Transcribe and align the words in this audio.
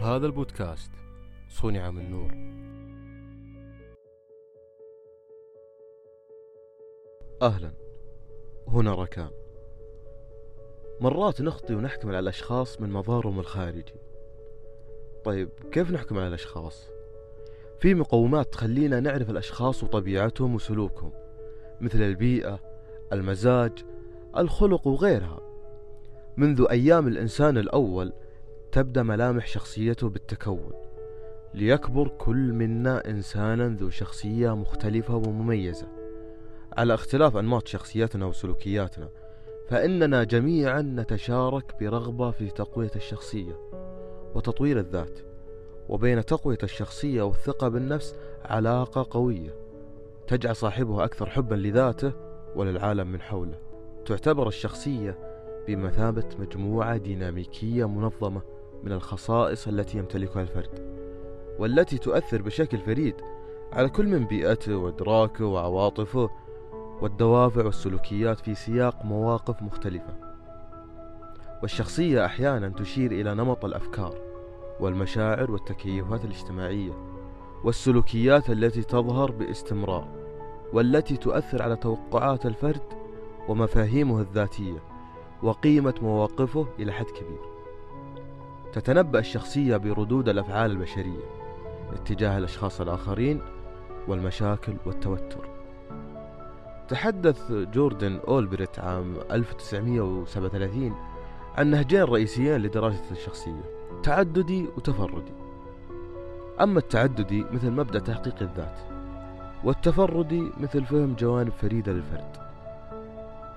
هذا 0.00 0.26
البودكاست 0.26 0.90
صنع 1.48 1.90
من 1.90 2.10
نور. 2.10 2.30
أهلا. 7.42 7.72
هنا 8.68 8.94
ركان. 8.94 9.30
مرات 11.00 11.40
نخطي 11.40 11.74
ونحكم 11.74 12.08
على 12.08 12.18
الأشخاص 12.18 12.80
من 12.80 12.90
مظهرهم 12.90 13.40
الخارجي 13.40 13.94
طيب 15.24 15.48
كيف 15.72 15.90
نحكم 15.90 16.18
على 16.18 16.28
الأشخاص؟ 16.28 16.88
في 17.78 17.94
مقومات 17.94 18.52
تخلينا 18.52 19.00
نعرف 19.00 19.30
الأشخاص 19.30 19.84
وطبيعتهم 19.84 20.54
وسلوكهم 20.54 21.12
مثل 21.80 22.02
البيئة 22.02 22.58
المزاج 23.12 23.84
الخلق 24.36 24.86
وغيرها. 24.86 25.40
منذ 26.36 26.66
أيام 26.70 27.08
الإنسان 27.08 27.58
الأول 27.58 28.12
تبدأ 28.72 29.02
ملامح 29.02 29.46
شخصيته 29.46 30.08
بالتكون 30.08 30.72
ليكبر 31.54 32.08
كل 32.08 32.52
منا 32.52 33.10
إنسانا 33.10 33.76
ذو 33.80 33.90
شخصية 33.90 34.56
مختلفة 34.56 35.16
ومميزة. 35.16 35.86
على 36.76 36.94
اختلاف 36.94 37.36
أنماط 37.36 37.68
شخصياتنا 37.68 38.26
وسلوكياتنا 38.26 39.08
فإننا 39.68 40.24
جميعا 40.24 40.82
نتشارك 40.82 41.74
برغبة 41.80 42.30
في 42.30 42.50
تقوية 42.50 42.90
الشخصية 42.96 43.70
وتطوير 44.34 44.78
الذات 44.78 45.18
وبين 45.88 46.24
تقوية 46.24 46.58
الشخصية 46.62 47.22
والثقة 47.22 47.68
بالنفس 47.68 48.14
علاقة 48.44 49.06
قوية 49.10 49.54
تجعل 50.26 50.56
صاحبها 50.56 51.04
أكثر 51.04 51.30
حبا 51.30 51.54
لذاته 51.54 52.12
وللعالم 52.56 53.12
من 53.12 53.20
حوله. 53.20 53.58
تعتبر 54.06 54.48
الشخصية 54.48 55.18
بمثابة 55.68 56.28
مجموعة 56.38 56.96
ديناميكية 56.96 57.88
منظمة 57.88 58.42
من 58.84 58.92
الخصائص 58.92 59.68
التي 59.68 59.98
يمتلكها 59.98 60.42
الفرد 60.42 60.92
والتي 61.58 61.98
تؤثر 61.98 62.42
بشكل 62.42 62.78
فريد 62.78 63.14
على 63.72 63.88
كل 63.88 64.06
من 64.06 64.26
بيئته 64.26 64.76
وإدراكه 64.76 65.44
وعواطفه 65.44 66.30
والدوافع 67.00 67.64
والسلوكيات 67.64 68.40
في 68.40 68.54
سياق 68.54 69.04
مواقف 69.04 69.62
مختلفة. 69.62 70.14
والشخصية 71.62 72.24
أحيانا 72.26 72.68
تشير 72.68 73.12
إلى 73.12 73.34
نمط 73.34 73.64
الأفكار 73.64 74.14
والمشاعر 74.80 75.50
والتكيفات 75.50 76.24
الاجتماعية 76.24 76.92
والسلوكيات 77.64 78.50
التي 78.50 78.82
تظهر 78.82 79.30
باستمرار 79.30 80.08
والتي 80.72 81.16
تؤثر 81.16 81.62
على 81.62 81.76
توقعات 81.76 82.46
الفرد 82.46 82.82
ومفاهيمه 83.48 84.20
الذاتية 84.20 84.82
وقيمة 85.42 85.94
مواقفه 86.02 86.66
إلى 86.78 86.92
حد 86.92 87.06
كبير. 87.06 87.51
تتنبأ 88.72 89.18
الشخصية 89.18 89.76
بردود 89.76 90.28
الأفعال 90.28 90.70
البشرية 90.70 91.24
اتجاه 91.92 92.38
الأشخاص 92.38 92.80
الآخرين 92.80 93.40
والمشاكل 94.08 94.76
والتوتر. 94.86 95.48
تحدث 96.88 97.52
جوردن 97.52 98.20
أولبريت 98.28 98.78
عام 98.78 99.16
1937 99.30 100.94
عن 101.58 101.66
نهجين 101.66 102.02
رئيسيين 102.02 102.56
لدراسة 102.56 103.10
الشخصية 103.10 103.62
تعددي 104.02 104.66
وتفردي. 104.76 105.32
أما 106.60 106.78
التعددي 106.78 107.44
مثل 107.52 107.70
مبدأ 107.70 107.98
تحقيق 107.98 108.42
الذات 108.42 108.78
والتفردي 109.64 110.50
مثل 110.60 110.84
فهم 110.84 111.14
جوانب 111.14 111.52
فريدة 111.52 111.92
للفرد. 111.92 112.36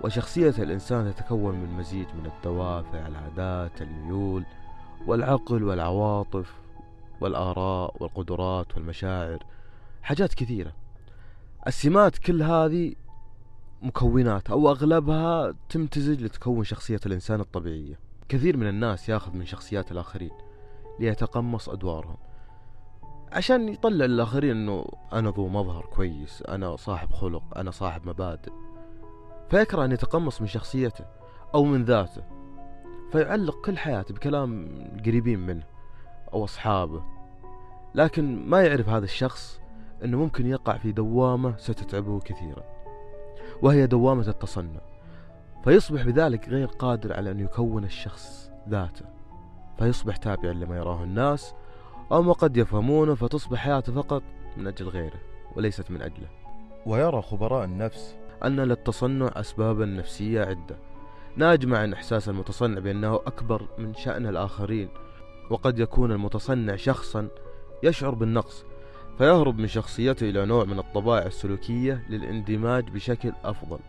وشخصية 0.01 0.53
الإنسان 0.59 1.13
تتكون 1.15 1.55
من 1.55 1.69
مزيج 1.69 2.07
من 2.19 2.25
الدوافع 2.25 3.07
العادات 3.07 3.81
الميول 3.81 4.45
والعقل 5.07 5.63
والعواطف 5.63 6.53
والآراء 7.21 8.03
والقدرات 8.03 8.75
والمشاعر 8.75 9.39
حاجات 10.01 10.33
كثيرة. 10.33 10.73
السمات 11.67 12.17
كل 12.17 12.43
هذه 12.43 12.95
مكونات 13.81 14.49
أو 14.49 14.69
أغلبها 14.69 15.53
تمتزج 15.69 16.23
لتكون 16.23 16.63
شخصية 16.63 16.99
الإنسان 17.05 17.39
الطبيعية. 17.39 17.99
كثير 18.29 18.57
من 18.57 18.67
الناس 18.67 19.09
ياخذ 19.09 19.35
من 19.35 19.45
شخصيات 19.45 19.91
الآخرين 19.91 20.31
ليتقمص 20.99 21.69
أدوارهم. 21.69 22.17
عشان 23.31 23.69
يطلع 23.69 24.05
للآخرين 24.05 24.51
أنه 24.51 24.85
أنا 25.13 25.29
ذو 25.29 25.47
مظهر 25.47 25.85
كويس 25.85 26.43
أنا 26.47 26.75
صاحب 26.75 27.11
خلق 27.11 27.57
أنا 27.57 27.71
صاحب 27.71 28.09
مبادئ. 28.09 28.51
فيكره 29.49 29.85
أن 29.85 29.91
يتقمص 29.91 30.41
من 30.41 30.47
شخصيته 30.47 31.05
أو 31.55 31.63
من 31.63 31.83
ذاته. 31.83 32.34
فيعلق 33.11 33.65
كل 33.65 33.77
حياته 33.77 34.13
بكلام 34.13 34.69
قريبين 35.05 35.39
منه 35.39 35.63
أو 36.33 36.43
أصحابه. 36.43 37.03
لكن 37.95 38.49
ما 38.49 38.63
يعرف 38.63 38.89
هذا 38.89 39.05
الشخص 39.05 39.59
أنه 40.03 40.17
ممكن 40.17 40.47
يقع 40.47 40.77
في 40.77 40.91
دوامة 40.91 41.57
ستتعبه 41.57 42.19
كثيرا 42.19 42.63
وهي 43.61 43.87
دوامة 43.87 44.27
التصنع. 44.27 44.81
فيصبح 45.63 46.03
بذلك 46.03 46.49
غير 46.49 46.67
قادر 46.67 47.13
على 47.13 47.31
أن 47.31 47.39
يكون 47.39 47.83
الشخص 47.83 48.51
ذاته. 48.69 49.05
فيصبح 49.77 50.17
تابعا 50.17 50.53
لما 50.53 50.77
يراه 50.77 51.03
الناس 51.03 51.53
أو 52.11 52.21
ما 52.21 52.33
قد 52.33 52.57
يفهمونه 52.57 53.15
فتصبح 53.15 53.59
حياته 53.59 53.93
فقط 53.93 54.23
من 54.57 54.67
أجل 54.67 54.87
غيره 54.87 55.19
وليست 55.55 55.91
من 55.91 56.01
أجله. 56.01 56.27
ويرى 56.85 57.21
خبراء 57.21 57.65
النفس 57.65 58.15
أن 58.45 58.59
للتصنع 58.59 59.31
أسبابا 59.35 59.85
نفسية 59.85 60.41
عدة. 60.41 60.77
ناجمة 61.37 61.77
عن 61.77 61.93
إحساس 61.93 62.29
المتصنع 62.29 62.79
بأنه 62.79 63.15
أكبر 63.15 63.67
من 63.77 63.93
شأن 63.93 64.27
الآخرين 64.27 64.89
وقد 65.49 65.79
يكون 65.79 66.11
المتصنع 66.11 66.75
شخصا 66.75 67.27
يشعر 67.83 68.13
بالنقص 68.13 68.65
فيهرب 69.17 69.59
من 69.59 69.67
شخصيته 69.67 70.29
إلى 70.29 70.45
نوع 70.45 70.63
من 70.65 70.79
الطبائع 70.79 71.25
السلوكية 71.25 72.05
للاندماج 72.09 72.89
بشكل 72.89 73.33
أفضل. 73.43 73.79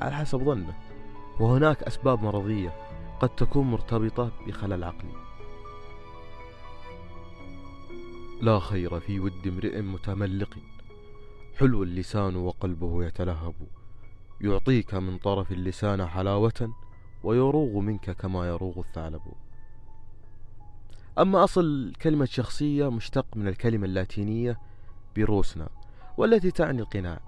على 0.00 0.14
حسب 0.14 0.38
ظنه 0.38 0.74
وهناك 1.40 1.82
أسباب 1.82 2.22
مرضية 2.22 2.72
قد 3.20 3.28
تكون 3.28 3.66
مرتبطة 3.70 4.30
بخلل 4.46 4.84
عقلي. 4.84 5.12
لا 8.42 8.58
خير 8.58 9.00
في 9.00 9.20
ود 9.20 9.46
امرئ 9.46 9.80
متملق 9.80 10.58
حلو 11.58 11.82
اللسان 11.82 12.36
وقلبه 12.36 13.04
يتلهب. 13.04 13.54
يعطيك 14.40 14.94
من 14.94 15.18
طرف 15.18 15.52
اللسان 15.52 16.06
حلاوة 16.06 16.74
ويروغ 17.22 17.78
منك 17.78 18.10
كما 18.10 18.46
يروغ 18.46 18.78
الثعلب. 18.78 19.22
أما 21.18 21.44
أصل 21.44 21.92
كلمة 22.02 22.24
شخصية 22.24 22.90
مشتق 22.90 23.36
من 23.36 23.48
الكلمة 23.48 23.84
اللاتينية 23.86 24.60
بيروسنا 25.14 25.68
والتي 26.16 26.50
تعني 26.50 26.80
القناع. 26.82 27.20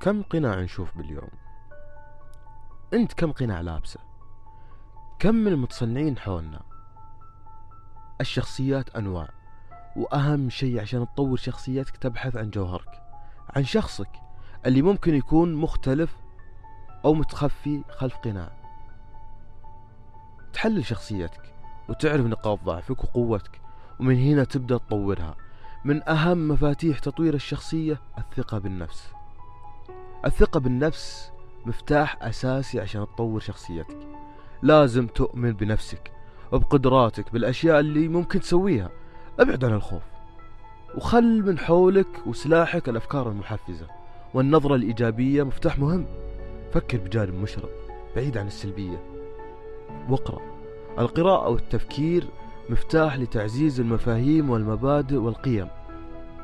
كم 0.00 0.22
قناع 0.22 0.60
نشوف 0.60 0.96
باليوم؟ 0.96 1.30
أنت 2.92 3.12
كم 3.12 3.32
قناع 3.32 3.60
لابسة؟ 3.60 4.00
كم 5.18 5.34
من 5.34 5.52
المتصنعين 5.52 6.18
حولنا؟ 6.18 6.62
الشخصيات 8.20 8.96
أنواع 8.96 9.28
وأهم 9.96 10.50
شيء 10.50 10.80
عشان 10.80 11.06
تطور 11.06 11.36
شخصيتك 11.36 11.96
تبحث 11.96 12.36
عن 12.36 12.50
جوهرك 12.50 13.02
عن 13.56 13.64
شخصك. 13.64 14.29
اللي 14.66 14.82
ممكن 14.82 15.14
يكون 15.14 15.54
مختلف 15.54 16.16
أو 17.04 17.14
متخفي 17.14 17.82
خلف 17.90 18.16
قناع. 18.16 18.52
تحلل 20.52 20.84
شخصيتك 20.84 21.54
وتعرف 21.88 22.26
نقاط 22.26 22.60
ضعفك 22.64 23.04
وقوتك 23.04 23.60
ومن 24.00 24.16
هنا 24.16 24.44
تبدأ 24.44 24.78
تطورها. 24.78 25.36
من 25.84 26.08
أهم 26.08 26.48
مفاتيح 26.48 26.98
تطوير 26.98 27.34
الشخصية 27.34 28.00
الثقة 28.18 28.58
بالنفس. 28.58 29.08
الثقة 30.24 30.60
بالنفس 30.60 31.32
مفتاح 31.66 32.22
أساسي 32.22 32.80
عشان 32.80 33.06
تطور 33.06 33.40
شخصيتك. 33.40 33.98
لازم 34.62 35.06
تؤمن 35.06 35.52
بنفسك 35.52 36.12
وبقدراتك 36.52 37.32
بالأشياء 37.32 37.80
اللي 37.80 38.08
ممكن 38.08 38.40
تسويها. 38.40 38.90
أبعد 39.40 39.64
عن 39.64 39.72
الخوف 39.72 40.02
وخل 40.94 41.42
من 41.46 41.58
حولك 41.58 42.26
وسلاحك 42.26 42.88
الأفكار 42.88 43.28
المحفزة. 43.30 43.99
والنظرة 44.34 44.74
الإيجابية 44.74 45.42
مفتاح 45.42 45.78
مهم. 45.78 46.06
فكر 46.72 46.98
بجانب 46.98 47.34
مشرق 47.34 47.70
بعيد 48.16 48.38
عن 48.38 48.46
السلبية. 48.46 49.02
واقرأ. 50.08 50.40
القراءة 50.98 51.48
والتفكير 51.48 52.24
مفتاح 52.70 53.16
لتعزيز 53.16 53.80
المفاهيم 53.80 54.50
والمبادئ 54.50 55.16
والقيم. 55.16 55.68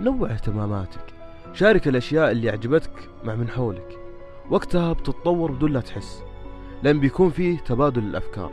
نوع 0.00 0.30
اهتماماتك. 0.30 1.04
شارك 1.52 1.88
الأشياء 1.88 2.30
اللي 2.30 2.50
عجبتك 2.50 3.08
مع 3.24 3.34
من 3.34 3.48
حولك. 3.48 3.98
وقتها 4.50 4.92
بتتطور 4.92 5.52
بدون 5.52 5.72
لا 5.72 5.80
تحس. 5.80 6.22
لأن 6.82 7.00
بيكون 7.00 7.30
فيه 7.30 7.58
تبادل 7.58 8.02
الأفكار. 8.02 8.52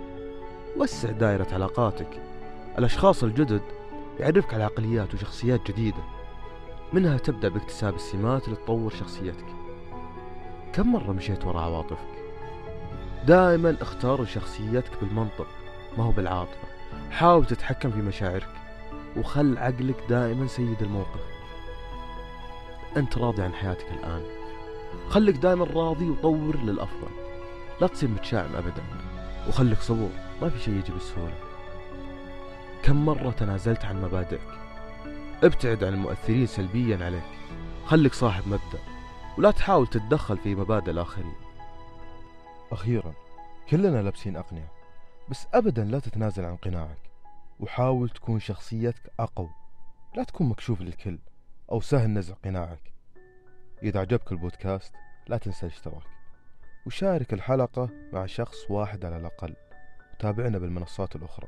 وسع 0.78 1.12
دائرة 1.12 1.48
علاقاتك. 1.52 2.22
الأشخاص 2.78 3.24
الجدد 3.24 3.62
يعرفك 4.20 4.54
على 4.54 4.64
عقليات 4.64 5.14
وشخصيات 5.14 5.72
جديدة. 5.72 6.04
منها 6.94 7.18
تبدأ 7.18 7.50
باكتساب 7.50 7.96
السمات 7.96 8.46
اللي 8.46 8.56
تطور 8.56 8.92
شخصيتك. 8.92 9.46
كم 10.74 10.92
مرة 10.92 11.12
مشيت 11.12 11.46
وراء 11.46 11.64
عواطفك؟ 11.64 12.24
دائما 13.26 13.78
اختار 13.82 14.26
شخصيتك 14.26 14.92
بالمنطق 15.02 15.48
ما 15.98 16.04
هو 16.04 16.12
بالعاطفة. 16.12 16.68
حاول 17.12 17.46
تتحكم 17.46 17.92
في 17.92 17.98
مشاعرك 17.98 18.50
وخل 19.18 19.58
عقلك 19.58 20.04
دائما 20.10 20.48
سيد 20.48 20.82
الموقف. 20.82 21.22
أنت 22.98 23.18
راضي 23.18 23.42
عن 23.42 23.54
حياتك 23.54 23.88
الآن. 23.92 24.24
خليك 25.10 25.36
دائما 25.36 25.66
راضي 25.66 26.10
وطور 26.10 26.58
للأفضل. 26.58 27.12
لا 27.82 27.88
تصير 27.88 28.10
متشائم 28.10 28.56
أبدا 28.56 28.84
وخليك 29.48 29.80
صبور 29.80 30.10
ما 30.42 30.50
في 30.50 30.60
شيء 30.60 30.74
يجي 30.74 30.92
بالسهولة 30.92 31.34
كم 32.84 33.06
مرة 33.06 33.32
تنازلت 33.32 33.86
عن 33.86 34.02
مبادئك؟ 34.02 34.63
ابتعد 35.44 35.84
عن 35.84 35.94
المؤثرين 35.94 36.46
سلبيا 36.46 37.06
عليك. 37.06 37.24
خليك 37.86 38.14
صاحب 38.14 38.48
مبدأ 38.48 38.80
ولا 39.38 39.52
تحاول 39.52 39.88
تتدخل 39.88 40.38
في 40.38 40.56
مبادئ 40.56 40.92
الآخرين. 40.92 41.36
أخيرا 42.72 43.14
كلنا 43.70 44.02
لابسين 44.02 44.38
أقنعة 44.38 44.72
بس 45.30 45.48
أبدا 45.54 45.84
لا 45.84 46.00
تتنازل 46.00 46.46
عن 46.46 46.56
قناعك. 46.56 47.12
وحاول 47.60 48.10
تكون 48.10 48.40
شخصيتك 48.40 49.12
أقوى 49.20 49.50
لا 50.16 50.24
تكون 50.24 50.50
مكشوف 50.50 50.82
للكل 50.82 51.20
أو 51.72 51.82
سهل 51.82 52.10
نزع 52.10 52.34
قناعك. 52.34 52.94
إذا 53.84 54.00
عجبك 54.00 54.32
البودكاست 54.32 54.94
لا 55.28 55.38
تنسى 55.38 55.66
الاشتراك 55.66 56.04
وشارك 56.86 57.34
الحلقة 57.34 57.90
مع 58.14 58.26
شخص 58.26 58.58
واحد 58.70 59.06
على 59.06 59.18
الأقل. 59.18 59.56
وتابعنا 60.14 60.58
بالمنصات 60.58 61.16
الأخرى. 61.16 61.48